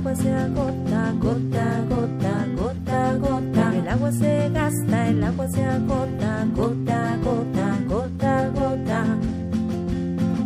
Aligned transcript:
agua 0.00 0.14
se 0.14 0.32
agota, 0.32 1.12
gota, 1.20 1.84
gota, 1.90 2.46
gota, 2.56 3.16
gota. 3.18 3.76
El 3.76 3.88
agua 3.88 4.12
se 4.12 4.48
gasta, 4.48 5.08
el 5.08 5.22
agua 5.24 5.48
se 5.48 5.62
agota, 5.62 6.46
gota, 6.54 7.18
gota, 7.22 7.78
gota, 7.86 8.48
gota. 8.48 9.39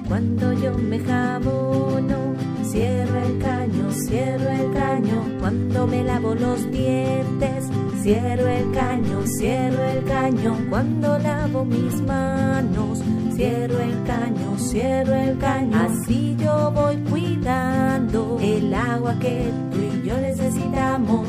Cuando 0.09 0.53
yo 0.53 0.77
me 0.77 1.01
jabono, 1.01 2.35
cierro 2.62 3.19
el 3.21 3.38
caño, 3.38 3.90
cierro 3.90 4.51
el 4.51 4.72
caño. 4.72 5.24
Cuando 5.40 5.87
me 5.87 6.04
lavo 6.04 6.35
los 6.35 6.71
dientes, 6.71 7.65
cierro 8.03 8.47
el 8.47 8.71
caño, 8.72 9.22
cierro 9.26 9.83
el 9.83 10.04
caño. 10.04 10.56
Cuando 10.69 11.19
lavo 11.19 11.65
mis 11.65 12.01
manos, 12.03 13.01
cierro 13.35 13.80
el 13.80 14.03
caño, 14.04 14.58
cierro 14.58 15.15
el 15.15 15.38
caño. 15.38 15.76
Así 15.76 16.37
yo 16.39 16.71
voy 16.71 16.97
cuidando 17.09 18.39
el 18.43 18.75
agua 18.75 19.19
que 19.19 19.51
tú 19.73 19.79
y 19.79 20.07
yo 20.07 20.19
necesitamos. 20.19 21.29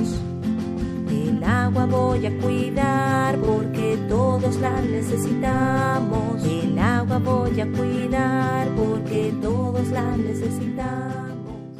El 1.10 1.44
agua 1.44 1.86
voy 1.86 2.26
a 2.26 2.38
cuidar 2.40 3.38
porque 3.38 3.98
todos 4.10 4.58
la 4.58 4.82
necesitamos. 4.82 6.25
Voy 7.48 7.62
a 7.62 7.72
cuidar 7.72 8.76
porque 8.76 9.31
todos 9.40 9.88
la 9.90 10.17
necesitamos. 10.17 11.77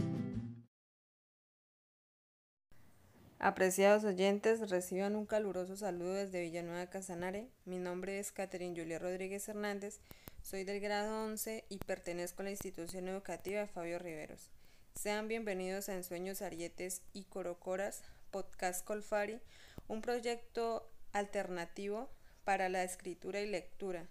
Apreciados 3.39 4.03
oyentes, 4.03 4.69
reciban 4.69 5.15
un 5.15 5.25
caluroso 5.25 5.75
saludo 5.75 6.13
desde 6.13 6.41
Villanueva 6.41 6.85
Casanare. 6.91 7.49
Mi 7.65 7.79
nombre 7.79 8.19
es 8.19 8.31
Catherine 8.31 8.79
Julia 8.79 8.99
Rodríguez 8.99 9.49
Hernández, 9.49 10.01
soy 10.43 10.65
del 10.65 10.79
grado 10.79 11.25
11 11.25 11.66
y 11.67 11.79
pertenezco 11.79 12.43
a 12.43 12.45
la 12.45 12.52
institución 12.52 13.07
educativa 13.07 13.66
Fabio 13.66 13.97
Riveros. 13.97 14.52
Sean 14.93 15.27
bienvenidos 15.27 15.89
a 15.89 15.95
Ensueños 15.95 16.43
Arietes 16.43 17.02
y 17.11 17.23
Corocoras, 17.23 18.03
Podcast 18.29 18.85
Colfari, 18.85 19.39
un 19.88 20.03
proyecto 20.03 20.88
alternativo 21.11 22.07
para 22.44 22.69
la 22.69 22.83
escritura 22.83 23.41
y 23.41 23.50
lectura. 23.50 24.05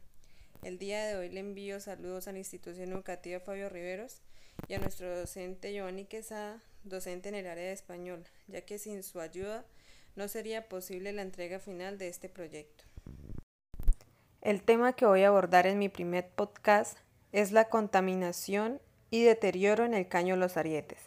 El 0.65 0.79
día 0.79 1.05
de 1.05 1.17
hoy 1.17 1.29
le 1.29 1.41
envío 1.41 1.79
saludos 1.79 2.27
a 2.27 2.33
la 2.33 2.39
institución 2.39 2.91
educativa 2.91 3.39
Fabio 3.39 3.69
Riveros 3.69 4.23
y 4.67 4.73
a 4.73 4.79
nuestro 4.79 5.15
docente 5.15 5.75
Giovanni 5.75 6.07
Quesada, 6.07 6.63
docente 6.85 7.29
en 7.29 7.35
el 7.35 7.47
área 7.47 7.65
de 7.65 7.73
español, 7.73 8.25
ya 8.49 8.63
que 8.63 8.79
sin 8.79 9.03
su 9.03 9.21
ayuda 9.21 9.67
no 10.17 10.27
sería 10.27 10.67
posible 10.71 11.13
la 11.13 11.21
entrega 11.21 11.59
final 11.59 11.99
de 11.99 12.09
este 12.09 12.31
proyecto. 12.31 12.85
El 14.41 14.63
tema 14.63 14.95
que 14.95 15.05
voy 15.05 15.23
a 15.23 15.29
abordar 15.29 15.67
en 15.67 15.79
mi 15.79 15.91
primer 15.91 16.31
podcast 16.31 16.97
es 17.33 17.53
la 17.53 17.69
contaminación 17.69 18.81
y 19.11 19.23
deterioro 19.23 19.85
en 19.85 19.93
el 19.93 20.09
caño 20.09 20.35
Los 20.35 20.57
Arietes. 20.57 21.01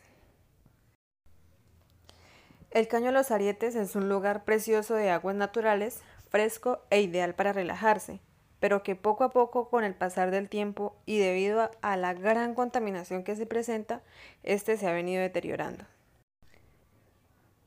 El 2.70 2.88
caño 2.88 3.12
Los 3.12 3.32
Arietes 3.32 3.74
es 3.74 3.96
un 3.96 4.08
lugar 4.08 4.46
precioso 4.46 4.94
de 4.94 5.10
aguas 5.10 5.36
naturales, 5.36 6.02
fresco 6.30 6.84
e 6.92 7.02
ideal 7.02 7.34
para 7.34 7.54
relajarse, 7.54 8.20
pero 8.60 8.84
que 8.84 8.96
poco 8.96 9.24
a 9.24 9.30
poco 9.30 9.70
con 9.70 9.84
el 9.84 9.94
pasar 9.94 10.32
del 10.32 10.50
tiempo 10.50 10.96
y 11.06 11.20
debido 11.20 11.72
a, 11.82 11.98
la 11.98 12.14
gran 12.14 12.54
contaminación 12.56 13.24
que 13.24 13.36
se 13.36 13.46
presenta, 13.46 14.02
este 14.44 14.78
se 14.78 14.88
ha 14.88 14.94
venido 14.94 15.22
deteriorando. 15.22 15.86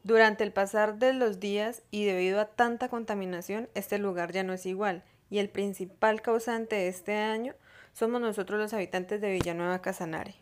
Durante 0.02 0.44
el 0.44 0.52
pasar 0.52 0.98
de 0.98 1.12
los 1.12 1.40
días 1.40 1.82
y 1.90 2.04
debido 2.04 2.40
a 2.40 2.46
tanta 2.46 2.88
contaminación, 2.88 3.68
este 3.74 3.98
lugar 3.98 4.32
ya 4.32 4.42
no 4.42 4.52
es 4.52 4.66
igual 4.66 5.04
y 5.28 5.38
el 5.38 5.48
principal 5.48 6.22
causante 6.22 6.76
de 6.76 6.88
este 6.88 7.14
año 7.14 7.54
somos 7.92 8.20
nosotros 8.20 8.58
los 8.58 8.72
habitantes 8.72 9.20
de 9.20 9.32
Villanueva 9.32 9.82
Casanare. 9.82 10.34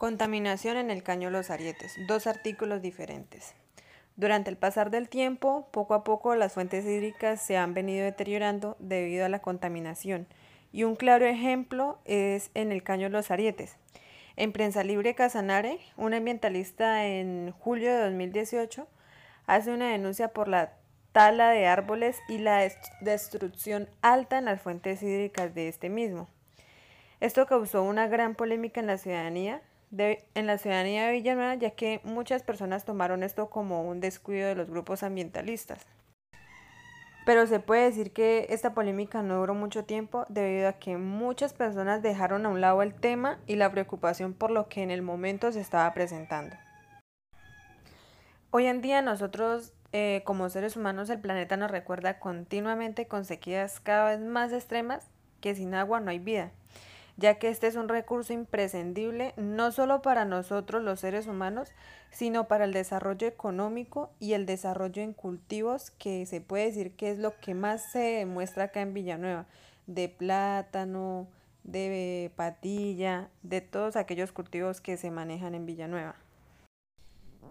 Contaminación 0.00 0.78
en 0.78 0.90
el 0.90 1.02
caño 1.02 1.28
Los 1.28 1.50
Arietes. 1.50 1.94
Dos 2.08 2.26
artículos 2.26 2.80
diferentes. 2.80 3.54
Durante 4.16 4.48
el 4.48 4.56
pasar 4.56 4.90
del 4.90 5.10
tiempo, 5.10 5.68
poco 5.72 5.92
a 5.92 6.04
poco 6.04 6.34
las 6.36 6.54
fuentes 6.54 6.86
hídricas 6.86 7.42
se 7.42 7.58
han 7.58 7.74
venido 7.74 8.06
deteriorando 8.06 8.78
debido 8.78 9.26
a 9.26 9.28
la 9.28 9.40
contaminación. 9.40 10.26
Y 10.72 10.84
un 10.84 10.96
claro 10.96 11.26
ejemplo 11.26 11.98
es 12.06 12.50
en 12.54 12.72
el 12.72 12.82
caño 12.82 13.10
Los 13.10 13.30
Arietes. 13.30 13.76
En 14.36 14.52
Prensa 14.52 14.84
Libre 14.84 15.14
Casanare, 15.14 15.80
un 15.98 16.14
ambientalista 16.14 17.06
en 17.06 17.52
julio 17.58 17.92
de 17.92 18.04
2018 18.04 18.88
hace 19.46 19.70
una 19.70 19.90
denuncia 19.90 20.28
por 20.28 20.48
la 20.48 20.72
tala 21.12 21.50
de 21.50 21.66
árboles 21.66 22.16
y 22.26 22.38
la 22.38 22.66
destrucción 23.02 23.86
alta 24.00 24.38
en 24.38 24.46
las 24.46 24.62
fuentes 24.62 25.02
hídricas 25.02 25.54
de 25.54 25.68
este 25.68 25.90
mismo. 25.90 26.26
Esto 27.20 27.44
causó 27.44 27.82
una 27.82 28.08
gran 28.08 28.34
polémica 28.34 28.80
en 28.80 28.86
la 28.86 28.96
ciudadanía, 28.96 29.60
en 29.92 30.46
la 30.46 30.58
ciudadanía 30.58 31.06
de 31.06 31.12
Villanueva, 31.12 31.54
ya 31.54 31.70
que 31.70 32.00
muchas 32.04 32.42
personas 32.42 32.84
tomaron 32.84 33.22
esto 33.22 33.50
como 33.50 33.82
un 33.82 34.00
descuido 34.00 34.48
de 34.48 34.54
los 34.54 34.70
grupos 34.70 35.02
ambientalistas. 35.02 35.86
Pero 37.26 37.46
se 37.46 37.60
puede 37.60 37.84
decir 37.84 38.12
que 38.12 38.46
esta 38.50 38.72
polémica 38.72 39.22
no 39.22 39.38
duró 39.38 39.54
mucho 39.54 39.84
tiempo 39.84 40.24
debido 40.28 40.68
a 40.68 40.74
que 40.74 40.96
muchas 40.96 41.52
personas 41.52 42.02
dejaron 42.02 42.46
a 42.46 42.48
un 42.48 42.60
lado 42.60 42.82
el 42.82 42.94
tema 42.94 43.38
y 43.46 43.56
la 43.56 43.70
preocupación 43.70 44.32
por 44.32 44.50
lo 44.50 44.68
que 44.68 44.82
en 44.82 44.90
el 44.90 45.02
momento 45.02 45.52
se 45.52 45.60
estaba 45.60 45.92
presentando. 45.92 46.56
Hoy 48.50 48.66
en 48.66 48.80
día 48.80 49.02
nosotros 49.02 49.74
eh, 49.92 50.22
como 50.24 50.48
seres 50.48 50.76
humanos 50.76 51.10
el 51.10 51.20
planeta 51.20 51.56
nos 51.56 51.70
recuerda 51.70 52.18
continuamente 52.18 53.06
con 53.06 53.24
sequías 53.24 53.80
cada 53.80 54.10
vez 54.10 54.20
más 54.20 54.52
extremas 54.52 55.08
que 55.40 55.54
sin 55.54 55.74
agua 55.74 56.00
no 56.00 56.10
hay 56.10 56.18
vida 56.18 56.52
ya 57.20 57.38
que 57.38 57.50
este 57.50 57.66
es 57.66 57.76
un 57.76 57.88
recurso 57.88 58.32
imprescindible 58.32 59.34
no 59.36 59.72
solo 59.72 60.00
para 60.00 60.24
nosotros 60.24 60.82
los 60.82 61.00
seres 61.00 61.26
humanos, 61.26 61.68
sino 62.10 62.48
para 62.48 62.64
el 62.64 62.72
desarrollo 62.72 63.28
económico 63.28 64.10
y 64.18 64.32
el 64.32 64.46
desarrollo 64.46 65.02
en 65.02 65.12
cultivos, 65.12 65.90
que 65.90 66.24
se 66.24 66.40
puede 66.40 66.64
decir 66.64 66.96
que 66.96 67.10
es 67.10 67.18
lo 67.18 67.38
que 67.38 67.52
más 67.52 67.92
se 67.92 67.98
demuestra 67.98 68.64
acá 68.64 68.80
en 68.80 68.94
Villanueva, 68.94 69.46
de 69.86 70.08
plátano, 70.08 71.28
de 71.62 72.32
patilla, 72.36 73.28
de 73.42 73.60
todos 73.60 73.96
aquellos 73.96 74.32
cultivos 74.32 74.80
que 74.80 74.96
se 74.96 75.10
manejan 75.10 75.54
en 75.54 75.66
Villanueva. 75.66 76.16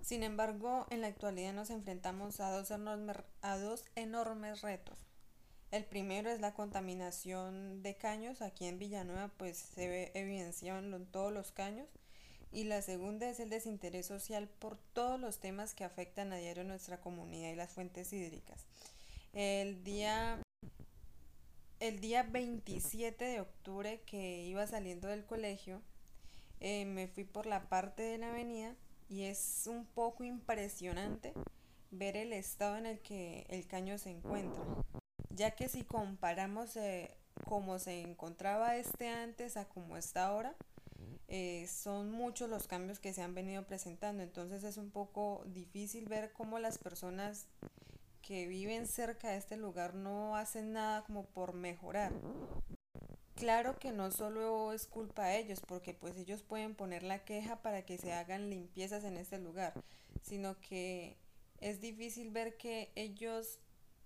Sin 0.01 0.23
embargo, 0.23 0.87
en 0.89 1.01
la 1.01 1.07
actualidad 1.07 1.53
nos 1.53 1.69
enfrentamos 1.69 2.39
a 2.39 2.49
dos, 2.49 2.71
a 2.71 3.57
dos 3.57 3.85
enormes 3.95 4.61
retos. 4.61 5.08
El 5.71 5.85
primero 5.85 6.31
es 6.31 6.39
la 6.39 6.55
contaminación 6.55 7.83
de 7.83 7.95
caños. 7.95 8.41
Aquí 8.41 8.65
en 8.65 8.79
Villanueva 8.79 9.29
pues 9.37 9.57
se 9.57 9.87
ve 9.87 10.11
evidenciado 10.15 10.79
en 10.79 11.05
todos 11.05 11.31
los 11.31 11.51
caños. 11.51 11.87
Y 12.51 12.63
la 12.63 12.81
segunda 12.81 13.29
es 13.29 13.39
el 13.39 13.51
desinterés 13.51 14.07
social 14.07 14.47
por 14.47 14.77
todos 14.93 15.19
los 15.19 15.39
temas 15.39 15.75
que 15.75 15.83
afectan 15.83 16.33
a 16.33 16.37
diario 16.37 16.63
nuestra 16.63 16.99
comunidad 16.99 17.51
y 17.51 17.55
las 17.55 17.71
fuentes 17.71 18.11
hídricas. 18.11 18.65
El 19.33 19.83
día, 19.83 20.41
el 21.79 21.99
día 21.99 22.23
27 22.23 23.23
de 23.23 23.41
octubre 23.41 24.01
que 24.07 24.45
iba 24.47 24.65
saliendo 24.65 25.07
del 25.07 25.27
colegio, 25.27 25.83
eh, 26.59 26.85
me 26.85 27.07
fui 27.07 27.25
por 27.25 27.45
la 27.45 27.69
parte 27.69 28.01
de 28.01 28.17
la 28.17 28.29
avenida 28.29 28.75
y 29.07 29.25
es 29.25 29.67
un 29.67 29.85
poco 29.85 30.23
impresionante 30.23 31.33
ver 31.91 32.17
el 32.17 32.33
estado 32.33 32.77
en 32.77 32.87
el 32.87 32.99
que 32.99 33.45
el 33.49 33.67
caño 33.67 33.99
se 33.99 34.09
encuentra 34.09 34.63
ya 35.39 35.51
que 35.51 35.69
si 35.69 35.83
comparamos 35.83 36.75
eh, 36.75 37.15
cómo 37.47 37.79
se 37.79 38.01
encontraba 38.01 38.75
este 38.75 39.07
antes 39.07 39.55
a 39.55 39.69
cómo 39.69 39.95
está 39.95 40.25
ahora, 40.25 40.53
eh, 41.29 41.65
son 41.67 42.11
muchos 42.11 42.49
los 42.49 42.67
cambios 42.67 42.99
que 42.99 43.13
se 43.13 43.21
han 43.21 43.33
venido 43.33 43.65
presentando, 43.65 44.21
entonces 44.21 44.65
es 44.65 44.75
un 44.75 44.91
poco 44.91 45.41
difícil 45.45 46.09
ver 46.09 46.33
cómo 46.33 46.59
las 46.59 46.77
personas 46.77 47.47
que 48.21 48.47
viven 48.47 48.85
cerca 48.85 49.29
de 49.29 49.37
este 49.37 49.55
lugar 49.55 49.95
no 49.95 50.35
hacen 50.35 50.73
nada 50.73 51.05
como 51.05 51.23
por 51.23 51.53
mejorar. 51.53 52.11
Claro 53.35 53.79
que 53.79 53.93
no 53.93 54.11
solo 54.11 54.73
es 54.73 54.87
culpa 54.87 55.27
de 55.27 55.39
ellos, 55.39 55.61
porque 55.65 55.93
pues 55.93 56.17
ellos 56.17 56.43
pueden 56.43 56.75
poner 56.75 57.03
la 57.03 57.23
queja 57.23 57.61
para 57.61 57.85
que 57.85 57.97
se 57.97 58.11
hagan 58.11 58.49
limpiezas 58.49 59.05
en 59.05 59.15
este 59.15 59.39
lugar, 59.39 59.71
sino 60.21 60.59
que 60.59 61.15
es 61.61 61.79
difícil 61.79 62.29
ver 62.29 62.57
que 62.57 62.91
ellos 62.95 63.59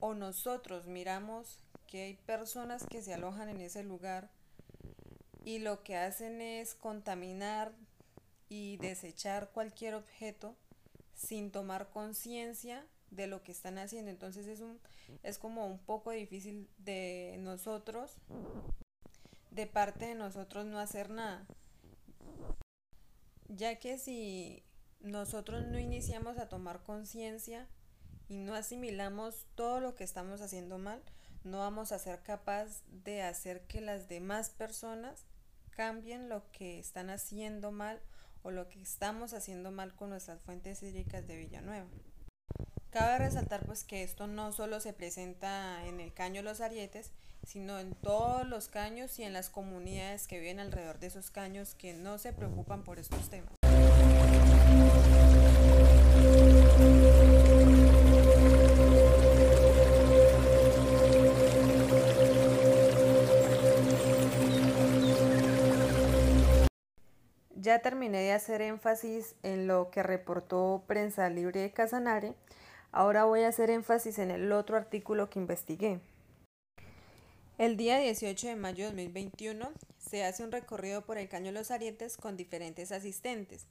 o 0.05 0.13
nosotros 0.15 0.85
miramos 0.85 1.63
que 1.87 2.03
hay 2.03 2.15
personas 2.15 2.85
que 2.85 3.01
se 3.01 3.13
alojan 3.13 3.47
en 3.47 3.61
ese 3.61 3.85
lugar 3.85 4.29
y 5.45 5.59
lo 5.59 5.81
que 5.81 5.95
hacen 5.95 6.41
es 6.41 6.75
contaminar 6.75 7.71
y 8.49 8.75
desechar 8.77 9.51
cualquier 9.53 9.95
objeto 9.95 10.57
sin 11.15 11.51
tomar 11.51 11.89
conciencia 11.89 12.85
de 13.11 13.27
lo 13.27 13.43
que 13.43 13.53
están 13.53 13.77
haciendo. 13.77 14.11
Entonces 14.11 14.45
es 14.47 14.59
un 14.59 14.77
es 15.23 15.37
como 15.37 15.65
un 15.65 15.79
poco 15.79 16.11
difícil 16.11 16.67
de 16.79 17.37
nosotros 17.39 18.17
de 19.51 19.67
parte 19.67 20.07
de 20.07 20.15
nosotros 20.15 20.65
no 20.65 20.79
hacer 20.79 21.11
nada. 21.11 21.47
Ya 23.47 23.79
que 23.79 23.97
si 23.97 24.65
nosotros 24.99 25.65
no 25.65 25.79
iniciamos 25.79 26.37
a 26.39 26.49
tomar 26.49 26.83
conciencia 26.83 27.69
y 28.29 28.37
no 28.37 28.55
asimilamos 28.55 29.45
todo 29.55 29.79
lo 29.79 29.95
que 29.95 30.03
estamos 30.03 30.41
haciendo 30.41 30.77
mal, 30.77 31.01
no 31.43 31.59
vamos 31.59 31.91
a 31.91 31.99
ser 31.99 32.21
capaz 32.23 32.83
de 32.87 33.21
hacer 33.21 33.61
que 33.67 33.81
las 33.81 34.07
demás 34.07 34.49
personas 34.49 35.25
cambien 35.71 36.29
lo 36.29 36.49
que 36.51 36.79
están 36.79 37.09
haciendo 37.09 37.71
mal 37.71 37.99
o 38.43 38.51
lo 38.51 38.69
que 38.69 38.81
estamos 38.81 39.33
haciendo 39.33 39.71
mal 39.71 39.93
con 39.95 40.09
nuestras 40.09 40.41
fuentes 40.41 40.83
hídricas 40.83 41.27
de 41.27 41.37
Villanueva. 41.37 41.87
Cabe 42.91 43.17
resaltar 43.17 43.65
pues 43.65 43.83
que 43.83 44.03
esto 44.03 44.27
no 44.27 44.51
solo 44.51 44.79
se 44.79 44.93
presenta 44.93 45.83
en 45.87 45.99
el 45.99 46.13
caño 46.13 46.43
Los 46.43 46.61
Arietes, 46.61 47.11
sino 47.45 47.79
en 47.79 47.95
todos 47.95 48.47
los 48.47 48.67
caños 48.67 49.17
y 49.19 49.23
en 49.23 49.33
las 49.33 49.49
comunidades 49.49 50.27
que 50.27 50.39
viven 50.39 50.59
alrededor 50.59 50.99
de 50.99 51.07
esos 51.07 51.31
caños 51.31 51.73
que 51.73 51.93
no 51.93 52.17
se 52.17 52.33
preocupan 52.33 52.83
por 52.83 52.99
estos 52.99 53.29
temas. 53.29 53.53
Ya 67.63 67.79
terminé 67.79 68.19
de 68.19 68.33
hacer 68.33 68.61
énfasis 68.61 69.35
en 69.41 69.67
lo 69.67 69.89
que 69.89 70.03
reportó 70.03 70.83
Prensa 70.85 71.29
Libre 71.29 71.61
de 71.61 71.71
Casanare, 71.71 72.33
ahora 72.91 73.23
voy 73.23 73.43
a 73.43 73.47
hacer 73.47 73.69
énfasis 73.69 74.19
en 74.19 74.31
el 74.31 74.51
otro 74.51 74.75
artículo 74.75 75.29
que 75.29 75.39
investigué. 75.39 76.01
El 77.57 77.77
día 77.77 77.99
18 77.99 78.47
de 78.47 78.55
mayo 78.57 78.83
de 78.83 78.91
2021 78.91 79.71
se 79.97 80.25
hace 80.25 80.43
un 80.43 80.51
recorrido 80.51 81.05
por 81.05 81.17
el 81.17 81.29
Caño 81.29 81.53
Los 81.53 81.71
Arietes 81.71 82.17
con 82.17 82.35
diferentes 82.35 82.91
asistentes. 82.91 83.65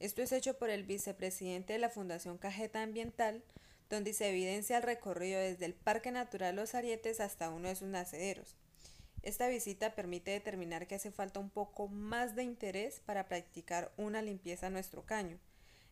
Esto 0.00 0.22
es 0.22 0.32
hecho 0.32 0.58
por 0.58 0.68
el 0.68 0.82
vicepresidente 0.82 1.74
de 1.74 1.78
la 1.78 1.88
Fundación 1.88 2.38
Cajeta 2.38 2.82
Ambiental, 2.82 3.44
donde 3.88 4.12
se 4.12 4.28
evidencia 4.28 4.78
el 4.78 4.82
recorrido 4.82 5.38
desde 5.38 5.66
el 5.66 5.74
Parque 5.74 6.10
Natural 6.10 6.56
Los 6.56 6.74
Arietes 6.74 7.20
hasta 7.20 7.50
uno 7.50 7.68
de 7.68 7.76
sus 7.76 7.86
nacederos. 7.86 8.56
Esta 9.26 9.48
visita 9.48 9.96
permite 9.96 10.30
determinar 10.30 10.86
que 10.86 10.94
hace 10.94 11.10
falta 11.10 11.40
un 11.40 11.50
poco 11.50 11.88
más 11.88 12.36
de 12.36 12.44
interés 12.44 13.00
para 13.00 13.26
practicar 13.26 13.90
una 13.96 14.22
limpieza 14.22 14.68
a 14.68 14.70
nuestro 14.70 15.04
caño, 15.04 15.40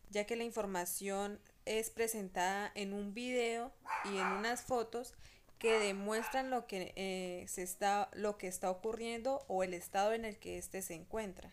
ya 0.09 0.25
que 0.25 0.37
la 0.37 0.45
información 0.45 1.41
es 1.65 1.89
presentada 1.89 2.71
en 2.75 2.93
un 2.93 3.13
video 3.13 3.73
y 4.05 4.19
en 4.19 4.25
unas 4.25 4.61
fotos 4.61 5.13
que 5.59 5.79
demuestran 5.79 6.49
lo 6.49 6.65
que, 6.65 6.93
eh, 6.95 7.45
se 7.49 7.63
está, 7.63 8.09
lo 8.13 8.37
que 8.37 8.47
está 8.47 8.71
ocurriendo 8.71 9.43
o 9.49 9.63
el 9.63 9.73
estado 9.73 10.13
en 10.13 10.23
el 10.23 10.37
que 10.37 10.57
éste 10.57 10.81
se 10.81 10.93
encuentra. 10.93 11.51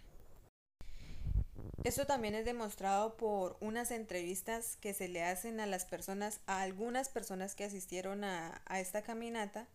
Esto 1.82 2.06
también 2.06 2.36
es 2.36 2.44
demostrado 2.44 3.16
por 3.16 3.56
unas 3.58 3.90
entrevistas 3.90 4.76
que 4.76 4.94
se 4.94 5.08
le 5.08 5.24
hacen 5.24 5.58
a 5.58 5.66
las 5.66 5.84
personas, 5.84 6.38
a 6.46 6.62
algunas 6.62 7.08
personas 7.08 7.56
que 7.56 7.64
asistieron 7.64 8.22
a 8.22 8.62
esta 8.78 9.02
caminata, 9.02 9.66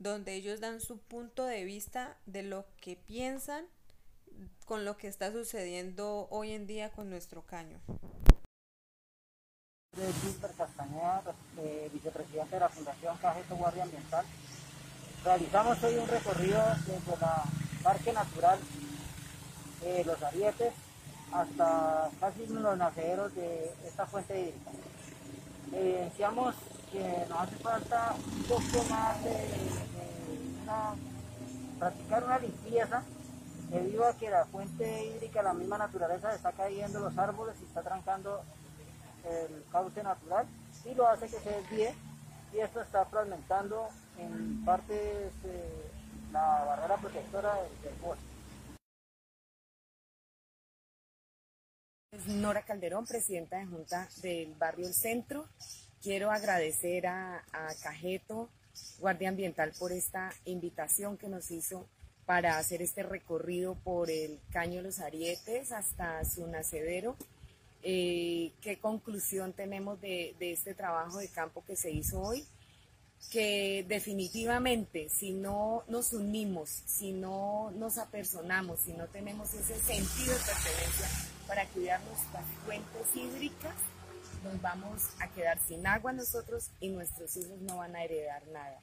donde 0.00 0.34
ellos 0.34 0.60
dan 0.60 0.80
su 0.80 0.98
punto 0.98 1.44
de 1.44 1.62
vista 1.64 2.16
de 2.24 2.42
lo 2.42 2.64
que 2.80 2.96
piensan 2.96 3.66
con 4.64 4.86
lo 4.86 4.96
que 4.96 5.08
está 5.08 5.30
sucediendo 5.30 6.26
hoy 6.30 6.52
en 6.52 6.66
día 6.66 6.90
con 6.90 7.10
nuestro 7.10 7.42
caño. 7.42 7.78
De 9.94 10.10
Gilbert 10.12 10.56
Castañeda, 10.56 11.34
eh, 11.58 11.90
vicepresidente 11.92 12.56
de 12.56 12.60
la 12.60 12.68
Fundación 12.70 13.18
Cajeto 13.18 13.56
Guardia 13.56 13.82
Ambiental. 13.82 14.24
Realizamos 15.22 15.84
hoy 15.84 15.96
un 15.96 16.08
recorrido 16.08 16.62
desde 16.86 17.20
la 17.20 17.44
Parque 17.82 18.12
Natural 18.14 18.58
eh, 19.84 20.02
Los 20.06 20.22
Arietes 20.22 20.72
hasta 21.30 22.10
casi 22.18 22.46
los 22.46 22.78
nacederos 22.78 23.34
de 23.34 23.70
esta 23.86 24.06
fuente 24.06 24.40
hídrica. 24.40 24.70
Evidenciamos 25.72 26.54
que 26.90 27.26
nos 27.28 27.40
hace 27.40 27.56
falta 27.56 28.14
un 28.14 28.42
poco 28.44 28.84
más 28.90 29.22
de, 29.24 29.46
practicar 31.78 32.24
una 32.24 32.38
limpieza 32.38 33.02
debido 33.70 34.06
a 34.06 34.16
que 34.16 34.30
la 34.30 34.44
fuente 34.46 35.06
hídrica, 35.06 35.42
la 35.42 35.54
misma 35.54 35.78
naturaleza, 35.78 36.34
está 36.34 36.52
cayendo 36.52 37.00
los 37.00 37.16
árboles 37.16 37.56
y 37.60 37.64
está 37.64 37.82
trancando 37.82 38.42
el 39.24 39.64
cauce 39.70 40.02
natural 40.02 40.46
y 40.84 40.94
lo 40.94 41.06
hace 41.08 41.26
que 41.26 41.38
se 41.38 41.50
desvíe 41.50 41.94
y 42.52 42.58
esto 42.58 42.80
está 42.80 43.04
fragmentando 43.06 43.88
en 44.18 44.64
parte 44.64 44.94
de 44.94 45.90
la 46.32 46.64
barrera 46.64 46.96
protectora 46.96 47.54
del, 47.54 47.82
del 47.82 47.94
bosque. 48.00 48.30
Nora 52.26 52.62
Calderón, 52.62 53.06
presidenta 53.06 53.58
de 53.58 53.66
Junta 53.66 54.08
del 54.20 54.54
Barrio 54.54 54.86
El 54.88 54.94
Centro. 54.94 55.46
Quiero 56.02 56.30
agradecer 56.30 57.06
a, 57.06 57.42
Cajeto, 57.82 58.48
Guardia 58.98 59.28
Ambiental, 59.28 59.72
por 59.78 59.92
esta 59.92 60.32
invitación 60.46 61.18
que 61.18 61.28
nos 61.28 61.50
hizo 61.50 61.86
para 62.24 62.58
hacer 62.58 62.80
este 62.80 63.02
recorrido 63.02 63.74
por 63.74 64.10
el 64.10 64.38
Caño 64.50 64.82
Los 64.82 65.00
Arietes 65.00 65.72
hasta 65.72 66.24
su 66.24 66.46
nacedero. 66.46 67.16
Eh, 67.82 68.52
¿Qué 68.60 68.78
conclusión 68.78 69.52
tenemos 69.52 70.00
de, 70.00 70.34
de 70.38 70.52
este 70.52 70.74
trabajo 70.74 71.18
de 71.18 71.28
campo 71.28 71.64
que 71.66 71.76
se 71.76 71.90
hizo 71.90 72.20
hoy? 72.20 72.46
que 73.28 73.84
definitivamente 73.86 75.08
si 75.08 75.32
no 75.32 75.84
nos 75.88 76.12
unimos, 76.12 76.70
si 76.86 77.12
no 77.12 77.70
nos 77.72 77.98
apersonamos, 77.98 78.80
si 78.80 78.92
no 78.94 79.06
tenemos 79.08 79.52
ese 79.54 79.78
sentido 79.78 80.32
de 80.32 80.40
pertenencia 80.40 81.08
para 81.46 81.66
cuidar 81.66 82.00
nuestras 82.04 82.44
fuentes 82.64 83.06
hídricas, 83.14 83.74
nos 84.42 84.60
vamos 84.60 85.08
a 85.20 85.28
quedar 85.28 85.58
sin 85.58 85.86
agua 85.86 86.12
nosotros 86.12 86.70
y 86.80 86.88
nuestros 86.88 87.36
hijos 87.36 87.60
no 87.60 87.78
van 87.78 87.96
a 87.96 88.04
heredar 88.04 88.46
nada. 88.48 88.80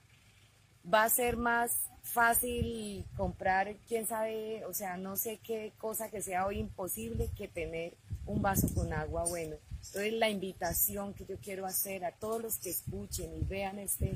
Va 0.91 1.03
a 1.03 1.09
ser 1.09 1.37
más 1.37 1.71
fácil 2.01 3.05
comprar, 3.17 3.75
quién 3.87 4.07
sabe, 4.07 4.63
o 4.65 4.73
sea, 4.73 4.97
no 4.97 5.17
sé 5.17 5.39
qué 5.43 5.73
cosa 5.77 6.09
que 6.09 6.21
sea 6.21 6.45
hoy 6.45 6.59
imposible 6.59 7.29
que 7.35 7.47
tener 7.47 7.97
un 8.25 8.41
vaso 8.41 8.73
con 8.73 8.93
agua 8.93 9.23
bueno. 9.25 9.55
Entonces 9.71 10.13
la 10.13 10.29
invitación 10.29 11.13
que 11.13 11.25
yo 11.25 11.37
quiero 11.37 11.65
hacer 11.65 12.05
a 12.05 12.11
todos 12.11 12.41
los 12.41 12.57
que 12.57 12.69
escuchen 12.69 13.35
y 13.35 13.43
vean 13.43 13.79
este, 13.79 14.15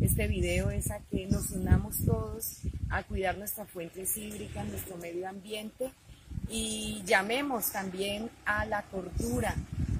este 0.00 0.26
video 0.26 0.70
es 0.70 0.90
a 0.90 1.00
que 1.00 1.26
nos 1.26 1.50
unamos 1.50 2.04
todos 2.04 2.60
a 2.90 3.02
cuidar 3.02 3.36
nuestra 3.36 3.66
fuente 3.66 4.04
hídrica, 4.16 4.64
nuestro 4.64 4.96
medio 4.96 5.28
ambiente 5.28 5.90
y 6.48 7.02
llamemos 7.04 7.72
también 7.72 8.30
a 8.44 8.64
la 8.66 8.82
cordura, 8.82 9.54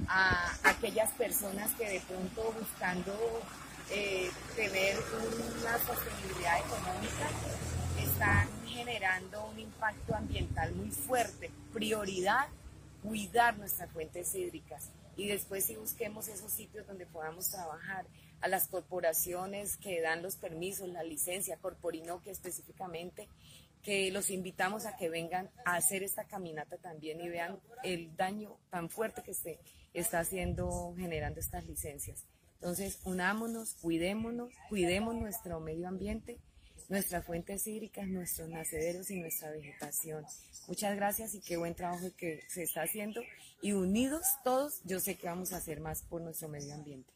a 0.09 0.53
aquellas 0.65 1.11
personas 1.13 1.71
que 1.75 1.89
de 1.89 2.01
pronto 2.01 2.55
buscando 2.59 3.13
eh, 3.91 4.31
tener 4.55 4.97
una 4.99 5.79
sostenibilidad 5.79 6.59
económica 6.59 7.29
están 8.03 8.49
generando 8.67 9.47
un 9.47 9.59
impacto 9.59 10.15
ambiental 10.15 10.75
muy 10.75 10.91
fuerte. 10.91 11.51
Prioridad, 11.73 12.49
cuidar 13.03 13.57
nuestras 13.59 13.91
fuentes 13.91 14.35
hídricas 14.35 14.91
y 15.17 15.29
después 15.29 15.65
si 15.65 15.77
busquemos 15.77 16.29
esos 16.29 16.53
sitios 16.53 16.87
donde 16.87 17.07
podamos 17.07 17.49
trabajar, 17.49 18.07
a 18.43 18.49
las 18.49 18.69
corporaciones 18.69 19.79
que 19.79 20.03
dan 20.03 20.23
los 20.23 20.37
permisos, 20.37 20.89
la 20.89 21.03
licencia, 21.03 21.57
Corporinoque 21.57 22.31
específicamente, 22.31 23.29
que 23.87 24.11
los 24.11 24.31
invitamos 24.31 24.85
a 24.85 24.97
que 24.97 25.09
vengan 25.09 25.49
a 25.65 25.77
hacer 25.77 26.03
esta 26.03 26.25
caminata 26.25 26.77
también 26.77 27.21
y 27.21 27.29
vean 27.29 27.61
el 27.85 28.17
daño 28.17 28.59
tan 28.69 28.91
fuerte 28.91 29.23
que 29.23 29.33
se 29.33 29.61
está 29.95 30.19
haciendo, 30.19 30.93
generando 30.99 31.39
estas 31.39 31.65
licencias. 31.67 32.27
Entonces, 32.55 32.99
unámonos, 33.05 33.75
cuidémonos, 33.75 34.53
cuidemos 34.69 35.15
nuestro 35.15 35.61
medio 35.61 35.87
ambiente, 35.87 36.41
nuestras 36.89 37.25
fuentes 37.25 37.65
hídricas, 37.69 38.09
nuestros 38.09 38.49
nacederos 38.49 39.09
y 39.13 39.21
nuestra 39.21 39.53
vegetación. 39.53 40.27
Muchas 40.67 40.97
gracias 40.97 41.35
y 41.35 41.41
qué 41.41 41.57
buen 41.57 41.77
trabajo 41.77 42.09
que 42.17 42.43
se 42.49 42.65
está 42.65 42.83
haciendo. 42.83 43.21
Y 43.63 43.71
unidos 43.71 44.27
todos, 44.43 44.81
yo 44.83 44.99
sé 44.99 45.17
que 45.17 45.29
vamos 45.29 45.53
a 45.53 45.59
hacer 45.59 45.79
más 45.79 46.03
por 46.03 46.23
nuestro 46.23 46.49
medio 46.49 46.75
ambiente. 46.75 47.13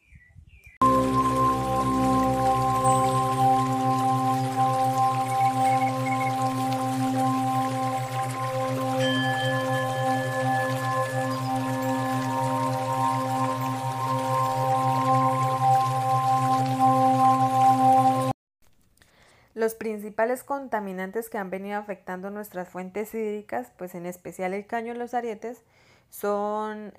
Los 19.60 19.74
principales 19.74 20.42
contaminantes 20.42 21.28
que 21.28 21.36
han 21.36 21.50
venido 21.50 21.78
afectando 21.78 22.30
nuestras 22.30 22.70
fuentes 22.70 23.12
hídricas, 23.12 23.70
pues 23.76 23.94
en 23.94 24.06
especial 24.06 24.54
el 24.54 24.66
caño 24.66 24.92
en 24.92 24.98
los 24.98 25.12
arietes, 25.12 25.62
son 26.08 26.94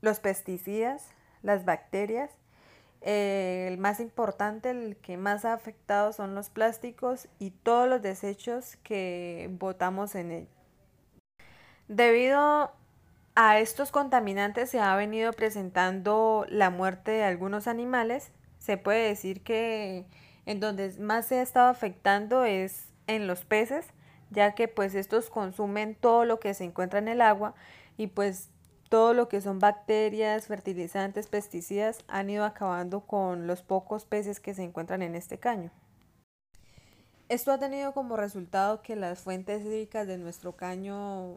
los 0.00 0.18
pesticidas, 0.20 1.10
las 1.42 1.66
bacterias 1.66 2.30
el 3.02 3.76
más 3.76 4.00
importante, 4.00 4.70
el 4.70 4.96
que 4.96 5.18
más 5.18 5.44
ha 5.44 5.52
afectado 5.52 6.14
son 6.14 6.34
los 6.34 6.48
plásticos 6.48 7.28
y 7.38 7.50
todos 7.50 7.86
los 7.86 8.00
desechos 8.00 8.76
que 8.82 9.50
botamos 9.58 10.14
en 10.14 10.32
él. 10.32 10.48
Debido 11.86 12.72
a 13.34 13.58
estos 13.58 13.90
contaminantes 13.90 14.70
se 14.70 14.80
ha 14.80 14.96
venido 14.96 15.34
presentando 15.34 16.46
la 16.48 16.70
muerte 16.70 17.10
de 17.10 17.24
algunos 17.24 17.66
animales. 17.66 18.32
Se 18.58 18.78
puede 18.78 19.06
decir 19.06 19.42
que 19.42 20.06
en 20.46 20.60
donde 20.60 20.92
más 20.98 21.26
se 21.26 21.38
ha 21.38 21.42
estado 21.42 21.68
afectando 21.68 22.44
es 22.44 22.88
en 23.06 23.26
los 23.26 23.44
peces, 23.44 23.86
ya 24.30 24.54
que 24.54 24.68
pues 24.68 24.94
estos 24.94 25.30
consumen 25.30 25.94
todo 25.94 26.24
lo 26.24 26.40
que 26.40 26.54
se 26.54 26.64
encuentra 26.64 26.98
en 26.98 27.08
el 27.08 27.20
agua 27.20 27.54
y 27.96 28.08
pues 28.08 28.48
todo 28.88 29.14
lo 29.14 29.28
que 29.28 29.40
son 29.40 29.58
bacterias, 29.58 30.46
fertilizantes, 30.46 31.26
pesticidas 31.26 32.04
han 32.08 32.28
ido 32.28 32.44
acabando 32.44 33.00
con 33.00 33.46
los 33.46 33.62
pocos 33.62 34.04
peces 34.04 34.40
que 34.40 34.54
se 34.54 34.64
encuentran 34.64 35.02
en 35.02 35.14
este 35.14 35.38
caño. 35.38 35.70
Esto 37.28 37.52
ha 37.52 37.58
tenido 37.58 37.94
como 37.94 38.18
resultado 38.18 38.82
que 38.82 38.94
las 38.94 39.20
fuentes 39.20 39.64
hídricas 39.64 40.06
de 40.06 40.18
nuestro 40.18 40.56
caño 40.56 41.36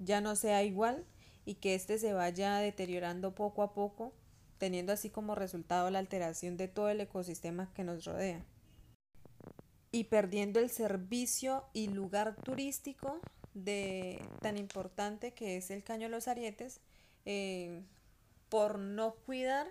ya 0.00 0.20
no 0.20 0.34
sea 0.34 0.64
igual 0.64 1.04
y 1.44 1.54
que 1.54 1.76
éste 1.76 1.98
se 1.98 2.12
vaya 2.12 2.56
deteriorando 2.56 3.32
poco 3.36 3.62
a 3.62 3.72
poco, 3.72 4.12
teniendo 4.58 4.92
así 4.92 5.10
como 5.10 5.34
resultado 5.34 5.90
la 5.90 5.98
alteración 5.98 6.56
de 6.56 6.68
todo 6.68 6.88
el 6.88 7.00
ecosistema 7.00 7.70
que 7.74 7.84
nos 7.84 8.04
rodea 8.04 8.44
y 9.96 10.04
perdiendo 10.04 10.60
el 10.60 10.70
servicio 10.70 11.64
y 11.72 11.88
lugar 11.88 12.36
turístico 12.36 13.18
de 13.54 14.22
tan 14.42 14.58
importante 14.58 15.32
que 15.32 15.56
es 15.56 15.70
el 15.70 15.82
Caño 15.82 16.02
de 16.02 16.10
los 16.10 16.28
Arietes 16.28 16.80
eh, 17.24 17.82
por 18.50 18.78
no 18.78 19.14
cuidar 19.24 19.66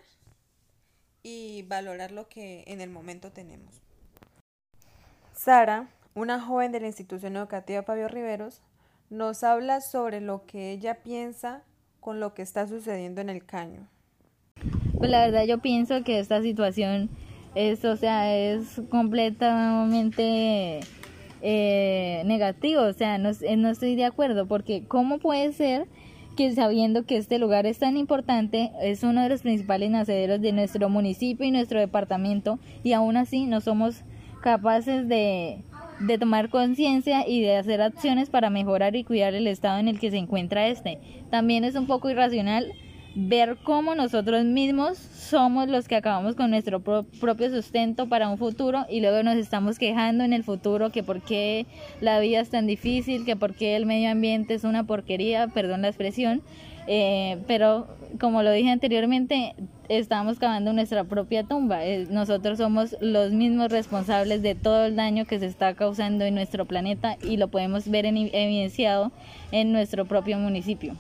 y 1.22 1.64
valorar 1.64 2.12
lo 2.12 2.28
que 2.28 2.64
en 2.68 2.82
el 2.82 2.90
momento 2.90 3.32
tenemos. 3.32 3.82
Sara, 5.34 5.90
una 6.16 6.42
joven 6.42 6.72
de 6.72 6.80
la 6.80 6.88
institución 6.88 7.36
educativa 7.36 7.84
Pablo 7.84 8.08
Riveros, 8.08 8.62
nos 9.10 9.44
habla 9.44 9.82
sobre 9.82 10.22
lo 10.22 10.46
que 10.46 10.72
ella 10.72 11.04
piensa 11.04 11.64
con 12.00 12.20
lo 12.20 12.34
que 12.34 12.42
está 12.42 12.68
sucediendo 12.68 13.22
en 13.22 13.30
el 13.30 13.46
caño. 13.46 13.88
Pues 15.06 15.12
la 15.12 15.24
verdad 15.24 15.46
yo 15.46 15.60
pienso 15.60 16.04
que 16.04 16.18
esta 16.18 16.42
situación 16.42 17.12
es, 17.54 17.86
o 17.86 17.96
sea, 17.96 18.36
es 18.36 18.82
completamente 18.90 20.80
eh, 21.44 22.24
negativo, 22.26 22.82
o 22.82 22.94
sea, 22.94 23.20
no, 23.20 23.30
no 23.58 23.70
estoy 23.70 23.96
de 23.96 24.06
acuerdo 24.06 24.48
porque 24.48 24.84
¿cómo 24.88 25.20
puede 25.20 25.54
ser 25.54 25.86
que 26.36 26.52
sabiendo 26.56 27.06
que 27.06 27.18
este 27.18 27.38
lugar 27.38 27.68
es 27.68 27.78
tan 27.78 27.98
importante, 27.98 28.72
es 28.82 29.04
uno 29.04 29.22
de 29.22 29.30
los 29.30 29.44
principales 29.44 29.92
nacederos 29.92 30.42
de 30.42 30.54
nuestro 30.54 30.90
municipio 30.90 31.46
y 31.46 31.52
nuestro 31.52 31.80
departamento, 31.80 32.58
y 32.84 32.94
aún 32.94 33.16
así 33.16 33.46
no 33.46 33.62
somos 33.62 34.02
capaces 34.42 35.08
de, 35.08 35.60
de 36.00 36.18
tomar 36.18 36.50
conciencia 36.50 37.30
y 37.30 37.42
de 37.42 37.58
hacer 37.58 37.80
acciones 37.84 38.32
para 38.32 38.50
mejorar 38.50 38.96
y 38.96 39.04
cuidar 39.04 39.36
el 39.36 39.46
estado 39.46 39.78
en 39.78 39.88
el 39.88 40.00
que 40.00 40.10
se 40.10 40.18
encuentra 40.18 40.68
este. 40.68 40.98
También 41.30 41.64
es 41.64 41.76
un 41.76 41.86
poco 41.86 42.10
irracional 42.10 42.74
ver 43.16 43.58
cómo 43.64 43.96
nosotros 43.96 44.44
mismos 44.44 44.98
somos 44.98 45.70
los 45.70 45.88
que 45.88 45.96
acabamos 45.96 46.36
con 46.36 46.52
nuestro 46.52 46.82
propio 46.82 47.50
sustento 47.50 48.08
para 48.08 48.30
un 48.30 48.38
futuro 48.38 48.86
y 48.90 49.00
luego 49.00 49.24
nos 49.24 49.38
estamos 49.38 49.80
quejando 49.80 50.26
en 50.26 50.34
el 50.34 50.44
futuro 50.44 50.92
que 50.92 51.02
por 51.02 51.22
qué 51.22 51.66
la 52.02 52.20
vida 52.20 52.42
es 52.42 52.50
tan 52.50 52.68
difícil, 52.68 53.26
que 53.26 53.38
por 53.38 53.56
qué 53.56 53.78
el 53.78 53.86
medio 53.86 54.12
ambiente 54.12 54.54
es 54.54 54.66
una 54.66 54.84
porquería, 54.84 55.48
perdón 55.48 55.84
la 55.84 55.88
expresión, 55.88 56.42
eh, 56.88 57.38
pero 57.48 57.88
como 58.20 58.44
lo 58.44 58.52
dije 58.52 58.70
anteriormente, 58.70 59.56
estamos 59.88 60.38
cavando 60.38 60.74
nuestra 60.74 61.06
propia 61.06 61.44
tumba. 61.44 61.86
Eh, 61.86 62.08
nosotros 62.10 62.58
somos 62.58 62.96
los 63.00 63.32
mismos 63.32 63.72
responsables 63.72 64.42
de 64.42 64.56
todo 64.56 64.86
el 64.86 64.96
daño 64.96 65.26
que 65.26 65.40
se 65.40 65.46
está 65.46 65.74
causando 65.74 66.26
en 66.26 66.36
nuestro 66.36 66.66
planeta 66.66 67.18
y 67.24 67.38
lo 67.38 67.48
podemos 67.48 67.90
ver 67.90 68.06
evidenciado 68.06 69.12
en 69.52 69.72
nuestro 69.72 70.06
propio 70.06 70.38
municipio. 70.38 70.96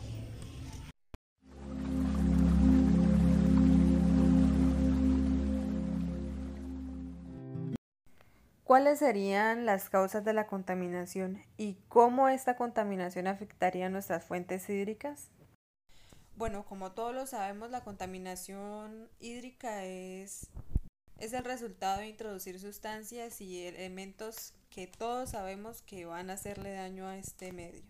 ¿Cuáles 8.75 9.00
serían 9.00 9.65
las 9.65 9.89
causas 9.89 10.25
de 10.25 10.34
la 10.34 10.48
contaminación 10.48 11.41
y 11.55 11.77
cómo 11.88 12.27
esta 12.27 12.58
contaminación 12.58 13.25
afectaría 13.25 13.88
nuestras 13.88 14.25
fuentes 14.25 14.70
hídricas? 14.70 15.29
Bueno, 16.36 16.65
como 16.65 16.91
todos 16.91 17.15
lo 17.15 17.25
sabemos, 17.25 17.70
la 17.72 17.86
contaminación 17.86 19.10
hídrica 19.22 19.86
es, 19.86 20.50
es 21.20 21.32
el 21.32 21.46
resultado 21.46 22.01
de 22.01 22.10
introducir 22.10 22.60
sustancias 22.60 23.39
y 23.39 23.65
elementos 23.65 24.53
que 24.70 24.88
todos 24.88 25.29
sabemos 25.29 25.82
que 25.82 26.05
van 26.05 26.29
a 26.29 26.34
hacerle 26.34 26.74
daño 26.74 27.08
a 27.08 27.17
este 27.17 27.53
medio. 27.53 27.86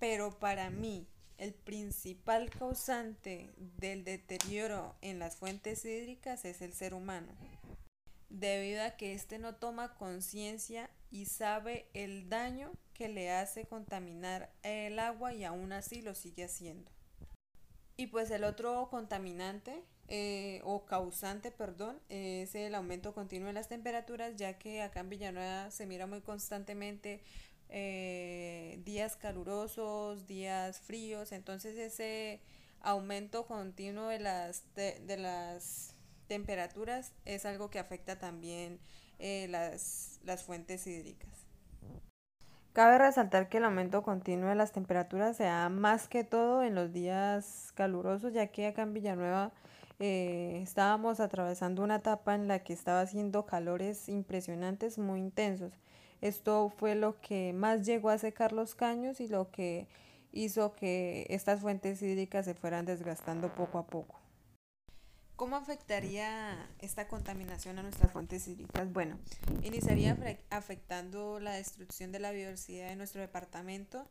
Pero 0.00 0.38
para 0.38 0.70
mí, 0.70 1.06
el 1.36 1.52
principal 1.52 2.48
causante 2.48 3.50
del 3.76 4.02
deterioro 4.04 4.94
en 5.02 5.18
las 5.18 5.36
fuentes 5.36 5.84
hídricas 5.84 6.46
es 6.46 6.62
el 6.62 6.72
ser 6.72 6.94
humano 6.94 7.28
debido 8.28 8.82
a 8.82 8.92
que 8.92 9.14
éste 9.14 9.38
no 9.38 9.54
toma 9.54 9.94
conciencia 9.94 10.90
y 11.10 11.26
sabe 11.26 11.88
el 11.94 12.28
daño 12.28 12.72
que 12.92 13.08
le 13.08 13.30
hace 13.30 13.64
contaminar 13.64 14.52
el 14.62 14.98
agua 14.98 15.32
y 15.32 15.44
aún 15.44 15.72
así 15.72 16.02
lo 16.02 16.14
sigue 16.14 16.44
haciendo. 16.44 16.90
Y 17.96 18.08
pues 18.08 18.30
el 18.30 18.44
otro 18.44 18.88
contaminante 18.90 19.82
eh, 20.08 20.60
o 20.64 20.84
causante, 20.84 21.50
perdón, 21.50 22.00
es 22.08 22.54
el 22.54 22.74
aumento 22.74 23.12
continuo 23.12 23.48
de 23.48 23.54
las 23.54 23.68
temperaturas, 23.68 24.36
ya 24.36 24.58
que 24.58 24.82
acá 24.82 25.00
en 25.00 25.08
Villanueva 25.10 25.70
se 25.70 25.86
mira 25.86 26.06
muy 26.06 26.20
constantemente 26.20 27.22
eh, 27.68 28.80
días 28.84 29.16
calurosos, 29.16 30.26
días 30.26 30.80
fríos, 30.80 31.32
entonces 31.32 31.76
ese 31.76 32.40
aumento 32.80 33.46
continuo 33.46 34.08
de 34.08 34.20
las, 34.20 34.62
de 34.74 35.16
las 35.18 35.94
temperaturas 36.28 37.12
es 37.24 37.44
algo 37.46 37.70
que 37.70 37.78
afecta 37.78 38.18
también 38.18 38.78
eh, 39.18 39.48
las, 39.48 40.20
las 40.24 40.44
fuentes 40.44 40.86
hídricas. 40.86 41.28
Cabe 42.72 42.98
resaltar 42.98 43.48
que 43.48 43.58
el 43.58 43.64
aumento 43.64 44.02
continuo 44.02 44.50
de 44.50 44.54
las 44.54 44.70
temperaturas 44.70 45.36
se 45.36 45.44
da 45.44 45.68
más 45.68 46.06
que 46.06 46.22
todo 46.22 46.62
en 46.62 46.76
los 46.76 46.92
días 46.92 47.72
calurosos, 47.74 48.32
ya 48.32 48.46
que 48.46 48.68
acá 48.68 48.82
en 48.82 48.94
Villanueva 48.94 49.50
eh, 49.98 50.60
estábamos 50.62 51.18
atravesando 51.18 51.82
una 51.82 51.96
etapa 51.96 52.36
en 52.36 52.46
la 52.46 52.60
que 52.60 52.72
estaba 52.72 53.00
haciendo 53.00 53.46
calores 53.46 54.08
impresionantes, 54.08 54.96
muy 54.98 55.18
intensos. 55.18 55.72
Esto 56.20 56.72
fue 56.76 56.94
lo 56.94 57.20
que 57.20 57.52
más 57.52 57.84
llegó 57.84 58.10
a 58.10 58.18
secar 58.18 58.52
los 58.52 58.76
caños 58.76 59.20
y 59.20 59.26
lo 59.26 59.50
que 59.50 59.88
hizo 60.30 60.74
que 60.76 61.26
estas 61.30 61.60
fuentes 61.60 62.00
hídricas 62.00 62.44
se 62.44 62.54
fueran 62.54 62.86
desgastando 62.86 63.52
poco 63.54 63.78
a 63.78 63.86
poco. 63.86 64.17
¿Cómo 65.38 65.54
afectaría 65.54 66.68
esta 66.80 67.06
contaminación 67.06 67.78
a 67.78 67.82
nuestras 67.84 68.10
fuentes 68.10 68.48
hídricas? 68.48 68.92
Bueno, 68.92 69.20
iniciaría 69.62 70.18
afectando 70.50 71.38
la 71.38 71.52
destrucción 71.52 72.10
de 72.10 72.18
la 72.18 72.32
biodiversidad 72.32 72.88
de 72.88 72.96
nuestro 72.96 73.20
departamento, 73.20 74.10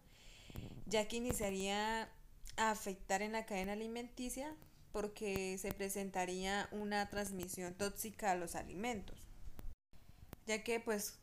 ya 0.85 1.09
que 1.09 1.17
iniciaría 1.17 2.09
a 2.55 2.71
afectar 2.71 3.21
en 3.21 3.33
la 3.33 3.45
cadena 3.45 3.73
alimenticia 3.73 4.55
porque 4.93 5.57
se 5.57 5.73
presentaría 5.73 6.69
una 6.71 7.09
transmisión 7.09 7.73
tóxica 7.73 8.31
a 8.31 8.35
los 8.35 8.55
alimentos. 8.55 9.27
Ya 10.45 10.63
que, 10.63 10.79
pues, 10.79 11.19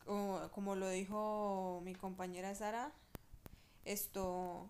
como 0.51 0.75
lo 0.75 0.87
dijo 0.87 1.81
mi 1.83 1.95
compañera 1.95 2.53
Sara, 2.53 2.93
esto 3.85 4.69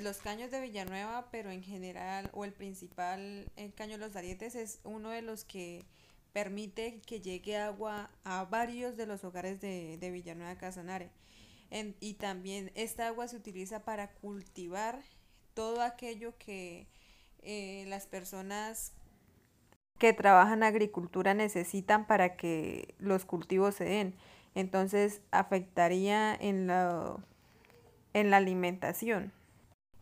los 0.00 0.18
caños 0.18 0.50
de 0.50 0.60
Villanueva, 0.60 1.28
pero 1.30 1.50
en 1.50 1.62
general, 1.62 2.30
o 2.32 2.44
el 2.44 2.52
principal 2.52 3.50
el 3.56 3.72
caño 3.74 3.92
de 3.92 4.06
los 4.06 4.16
Arietes, 4.16 4.54
es 4.54 4.80
uno 4.84 5.10
de 5.10 5.22
los 5.22 5.44
que 5.44 5.84
permite 6.32 7.00
que 7.06 7.20
llegue 7.20 7.56
agua 7.56 8.10
a 8.24 8.44
varios 8.44 8.96
de 8.96 9.06
los 9.06 9.24
hogares 9.24 9.60
de, 9.60 9.96
de 9.98 10.10
Villanueva 10.10 10.56
Casanare. 10.56 11.10
y 12.00 12.14
también 12.14 12.70
esta 12.74 13.06
agua 13.08 13.26
se 13.28 13.36
utiliza 13.36 13.84
para 13.84 14.12
cultivar 14.12 15.02
todo 15.54 15.82
aquello 15.82 16.36
que 16.38 16.86
eh, 17.42 17.84
las 17.88 18.06
personas 18.06 18.92
que 19.98 20.12
trabajan 20.12 20.62
agricultura 20.62 21.32
necesitan 21.32 22.06
para 22.06 22.36
que 22.36 22.94
los 22.98 23.24
cultivos 23.24 23.74
se 23.74 23.84
den. 23.84 24.14
Entonces 24.54 25.22
afectaría 25.30 26.34
en 26.34 26.66
la, 26.66 27.16
en 28.12 28.30
la 28.30 28.36
alimentación. 28.38 29.32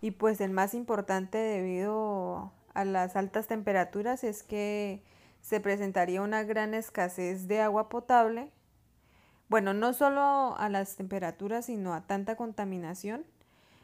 Y 0.05 0.11
pues 0.11 0.43
el 0.43 0.51
más 0.51 0.75
importante 0.75 1.39
debido 1.39 2.53
a 2.75 2.85
las 2.85 3.17
altas 3.17 3.47
temperaturas 3.47 4.23
es 4.23 4.43
que 4.43 5.03
se 5.41 5.61
presentaría 5.61 6.21
una 6.21 6.43
gran 6.43 6.75
escasez 6.75 7.49
de 7.49 7.63
agua 7.63 7.89
potable. 7.89 8.51
Bueno, 9.49 9.73
no 9.73 9.95
solo 9.95 10.57
a 10.59 10.69
las 10.69 10.97
temperaturas, 10.97 11.65
sino 11.65 11.95
a 11.95 12.03
tanta 12.03 12.37
contaminación, 12.37 13.25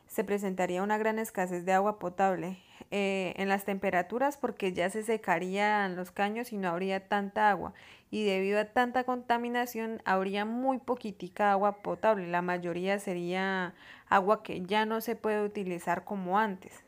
se 0.08 0.22
presentaría 0.22 0.82
una 0.82 0.98
gran 0.98 1.18
escasez 1.18 1.64
de 1.64 1.72
agua 1.72 1.98
potable. 1.98 2.58
Eh, 2.90 3.34
en 3.36 3.48
las 3.48 3.64
temperaturas 3.64 4.36
porque 4.36 4.72
ya 4.72 4.90
se 4.90 5.02
secarían 5.02 5.96
los 5.96 6.10
caños 6.10 6.52
y 6.52 6.56
no 6.56 6.68
habría 6.68 7.08
tanta 7.08 7.50
agua. 7.50 7.74
Y 8.10 8.24
debido 8.24 8.58
a 8.60 8.64
tanta 8.64 9.04
contaminación 9.04 10.02
habría 10.04 10.44
muy 10.44 10.78
poquitica 10.78 11.52
agua 11.52 11.82
potable. 11.82 12.26
La 12.28 12.42
mayoría 12.42 12.98
sería 12.98 13.74
agua 14.08 14.42
que 14.42 14.62
ya 14.66 14.84
no 14.84 15.00
se 15.00 15.16
puede 15.16 15.44
utilizar 15.44 16.04
como 16.04 16.38
antes. 16.38 16.82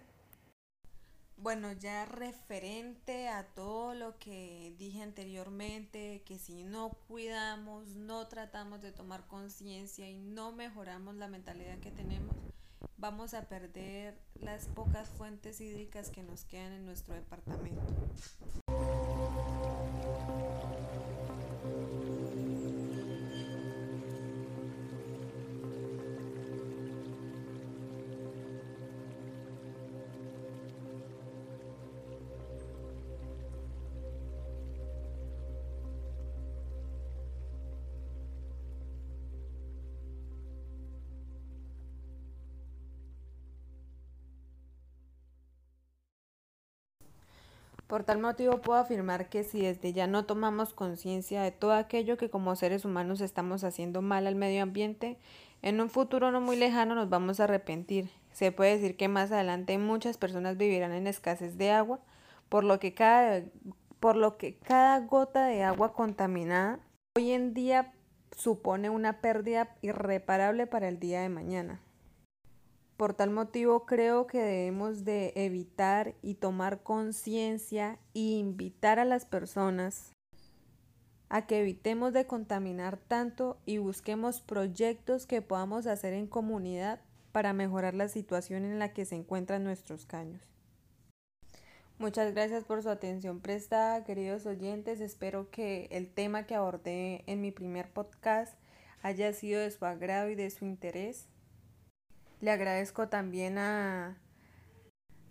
Bueno, 1.43 1.73
ya 1.73 2.05
referente 2.05 3.29
a 3.29 3.45
todo 3.45 3.95
lo 3.95 4.17
que 4.21 4.77
dije 4.79 5.03
anteriormente, 5.03 6.23
que 6.25 6.39
si 6.39 6.63
no 6.63 6.91
cuidamos, 7.09 7.97
no 7.97 8.29
tratamos 8.29 8.81
de 8.81 8.93
tomar 8.93 9.27
conciencia 9.27 10.09
y 10.09 10.19
no 10.19 10.53
mejoramos 10.53 11.17
la 11.17 11.27
mentalidad 11.27 11.81
que 11.81 11.91
tenemos, 11.91 12.37
vamos 13.03 13.35
a 13.35 13.43
perder 13.43 14.15
las 14.41 14.67
pocas 14.69 15.09
fuentes 15.09 15.61
hídricas 15.61 16.09
que 16.09 16.23
nos 16.23 16.45
quedan 16.45 16.73
en 16.73 16.87
nuestro 16.87 17.15
departamento. 17.15 17.83
Por 47.93 48.05
tal 48.05 48.21
motivo 48.21 48.63
puedo 48.63 48.79
afirmar 48.79 49.29
que 49.29 49.45
si 49.45 49.61
desde 49.61 49.93
ya 49.93 50.07
no 50.07 50.25
tomamos 50.25 50.73
conciencia 50.73 51.43
de 51.43 51.51
todo 51.51 51.75
aquello 51.75 52.17
que 52.17 52.31
como 52.31 52.57
seres 52.57 52.87
humanos 52.87 53.21
estamos 53.21 53.65
haciendo 53.65 54.01
mal 54.01 54.27
al 54.27 54.35
medio 54.35 54.63
ambiente, 54.63 55.19
en 55.61 55.79
un 55.79 55.91
futuro 55.91 56.31
no 56.31 56.41
muy 56.41 56.57
lejano 56.57 56.95
nos 56.95 57.11
vamos 57.11 57.39
a 57.39 57.45
arrepentir. 57.45 58.09
Se 58.33 58.51
puede 58.51 58.79
decir 58.79 58.97
que 58.97 59.09
más 59.09 59.31
adelante 59.31 59.77
muchas 59.77 60.17
personas 60.17 60.57
vivirán 60.57 60.93
en 60.93 61.07
escasez 61.07 61.59
de 61.59 61.71
agua, 61.71 62.01
por 62.49 62.65
lo 62.65 62.81
que 62.81 62.95
cada, 62.95 63.43
por 64.01 64.17
lo 64.17 64.39
que 64.39 64.57
cada 64.57 64.99
gota 65.01 65.45
de 65.45 65.63
agua 65.63 65.93
contaminada 65.93 66.79
hoy 67.15 67.33
en 67.33 67.53
día 67.53 67.93
supone 68.35 68.89
una 68.89 69.21
pérdida 69.21 69.77
irreparable 69.83 70.67
para 70.67 70.89
el 70.89 70.99
día 70.99 71.21
de 71.21 71.29
mañana. 71.29 71.83
Por 73.03 73.15
tal 73.15 73.31
motivo 73.31 73.85
creo 73.85 74.29
que 74.29 74.39
debemos 74.39 75.05
de 75.05 75.33
evitar 75.35 76.15
y 76.23 76.35
tomar 76.35 76.85
conciencia 76.85 77.99
e 78.15 78.21
invitar 78.21 79.01
a 79.01 79.05
las 79.05 79.27
personas 79.27 80.13
a 81.29 81.45
que 81.49 81.63
evitemos 81.63 82.13
de 82.13 82.29
contaminar 82.29 82.99
tanto 82.99 83.59
y 83.67 83.79
busquemos 83.79 84.41
proyectos 84.41 85.27
que 85.27 85.43
podamos 85.43 85.89
hacer 85.89 86.13
en 86.13 86.29
comunidad 86.29 87.01
para 87.33 87.53
mejorar 87.53 87.95
la 87.95 88.07
situación 88.07 88.65
en 88.65 88.79
la 88.79 88.93
que 88.93 89.05
se 89.05 89.17
encuentran 89.17 89.65
nuestros 89.65 90.07
caños. 90.07 90.49
Muchas 91.99 92.33
gracias 92.33 92.63
por 92.63 92.85
su 92.85 92.89
atención 92.89 93.41
prestada, 93.41 94.05
queridos 94.05 94.47
oyentes. 94.47 95.01
Espero 95.01 95.51
que 95.51 95.89
el 95.91 96.09
tema 96.09 96.47
que 96.47 96.55
abordé 96.55 97.25
en 97.27 97.41
mi 97.41 97.51
primer 97.51 97.91
podcast 97.91 98.57
haya 99.03 99.33
sido 99.33 99.61
de 99.61 99.73
su 99.73 99.85
agrado 99.85 100.31
y 100.31 100.37
de 100.37 100.51
su 100.51 100.67
interés. 100.67 101.32
Le 102.43 102.51
agradezco 102.51 103.09
también 103.09 103.57
a, 103.57 104.19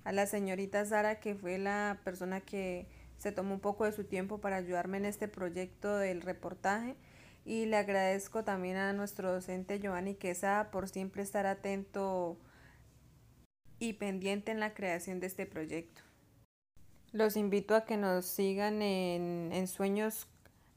a 0.05 0.11
la 0.13 0.25
señorita 0.27 0.85
Sara, 0.85 1.19
que 1.19 1.35
fue 1.35 1.57
la 1.57 1.99
persona 2.05 2.39
que 2.39 2.87
se 3.17 3.33
tomó 3.33 3.53
un 3.53 3.59
poco 3.59 3.83
de 3.83 3.91
su 3.91 4.05
tiempo 4.05 4.39
para 4.39 4.55
ayudarme 4.55 4.95
en 4.95 5.03
este 5.03 5.27
proyecto 5.27 5.97
del 5.97 6.21
reportaje. 6.21 6.95
Y 7.43 7.65
le 7.65 7.75
agradezco 7.75 8.45
también 8.45 8.77
a 8.77 8.93
nuestro 8.93 9.29
docente 9.29 9.81
Giovanni 9.81 10.15
Quesada 10.15 10.71
por 10.71 10.87
siempre 10.87 11.21
estar 11.21 11.45
atento 11.47 12.37
y 13.77 13.93
pendiente 13.93 14.53
en 14.53 14.61
la 14.61 14.73
creación 14.73 15.19
de 15.19 15.27
este 15.27 15.45
proyecto. 15.45 16.03
Los 17.11 17.35
invito 17.35 17.75
a 17.75 17.83
que 17.83 17.97
nos 17.97 18.25
sigan 18.25 18.81
en, 18.81 19.49
en 19.51 19.67
Sueños 19.67 20.29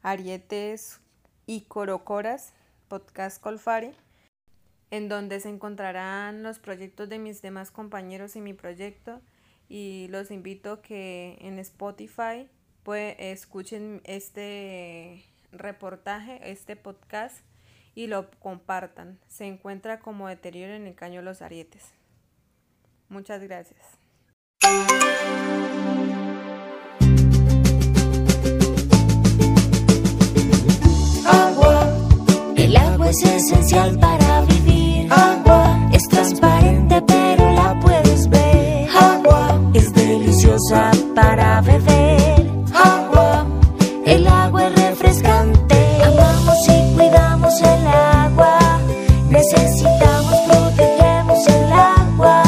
Arietes 0.03 0.99
y 1.47 1.61
Corocoras, 1.61 2.55
podcast 2.89 3.41
Colfari 3.41 3.95
en 4.91 5.09
donde 5.09 5.41
se 5.41 5.49
encontrarán 5.49 6.43
los 6.43 6.59
proyectos 6.59 7.09
de 7.09 7.19
mis 7.19 7.43
demás 7.43 7.71
compañeros 7.71 8.37
y 8.37 8.41
mi 8.41 8.55
proyecto 8.55 9.21
y 9.69 10.09
los 10.09 10.31
invito 10.31 10.83
que 10.83 11.39
en 11.41 11.59
Spotify 11.59 12.49
pues, 12.83 13.17
escuchen 13.19 14.01
este 14.05 15.25
reportaje, 15.53 16.51
este 16.51 16.77
podcast 16.77 17.39
y 17.95 18.09
lo 18.09 18.31
compartan. 18.41 19.19
Se 19.29 19.47
encuentra 19.47 20.01
como 20.01 20.29
deterioro 20.29 20.75
en 20.75 20.87
el 20.87 20.95
caño 20.95 21.23
Los 21.23 21.43
Arietes. 21.43 21.83
Muchas 23.09 23.43
gracias. 23.43 23.81
Agua, 31.27 32.55
el 32.57 32.77
agua 32.77 33.11
es 33.11 33.23
esencial 33.23 33.99
para 33.99 34.24
es 35.95 36.09
transparente 36.09 37.01
pero 37.07 37.51
la 37.53 37.79
puedes 37.81 38.29
ver. 38.29 38.89
Agua 38.91 39.61
es 39.75 39.93
deliciosa 39.93 40.91
para 41.15 41.61
beber. 41.61 42.51
Agua, 42.75 43.47
el 44.05 44.27
agua 44.27 44.67
es 44.67 44.75
refrescante. 44.75 45.77
Amamos 46.05 46.69
y 46.69 46.95
cuidamos 46.95 47.61
el 47.61 47.87
agua. 47.87 48.59
Necesitamos, 49.31 50.35
protegemos 50.49 51.47
el 51.47 51.73
agua. 51.73 52.43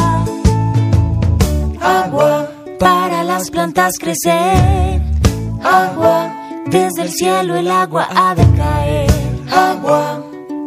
Agua 1.80 2.50
para 2.80 3.22
las 3.22 3.50
plantas 3.50 3.94
crecer. 3.98 5.02
Agua, 5.62 6.32
desde 6.66 7.02
el 7.02 7.10
cielo 7.10 7.56
el 7.56 7.70
agua 7.70 8.08
ha 8.14 8.34
de 8.34 8.46
caer. 8.56 9.10
Agua 9.52 10.22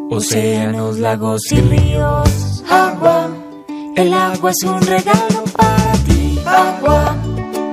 océanos, 0.09 0.99
lagos 0.99 1.41
y 1.51 1.61
ríos. 1.61 2.28
Agua, 2.69 3.29
el 3.95 4.13
agua 4.13 4.51
es 4.51 4.63
un 4.63 4.81
regalo 4.81 5.43
para 5.57 5.93
ti. 6.07 6.39
Agua, 6.45 7.15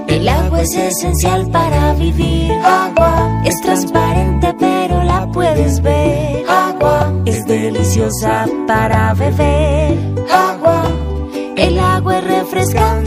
el 0.08 0.28
agua 0.28 0.62
es 0.62 0.74
esencial 0.74 1.50
para 1.50 1.92
vivir. 1.94 2.52
Agua, 2.64 3.42
es 3.44 3.60
transparente 3.60 4.54
pero 4.58 5.02
la 5.04 5.26
puedes 5.32 5.82
ver. 5.82 6.44
Agua, 6.48 7.12
es 7.24 7.46
deliciosa 7.46 8.46
para 8.66 9.14
beber. 9.14 9.98
Agua, 10.30 10.82
el 11.56 11.78
agua 11.78 12.18
es 12.18 12.24
refrescante. 12.24 13.05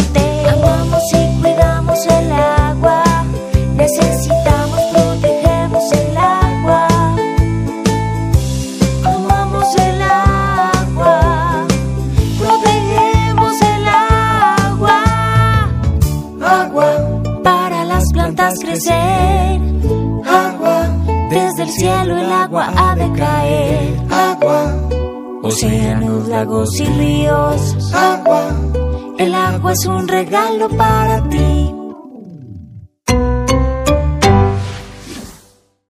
Es 29.80 29.86
un 29.86 30.08
regalo 30.10 30.68
para. 30.68 31.19